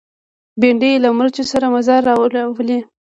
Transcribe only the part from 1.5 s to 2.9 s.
سره مزه راولي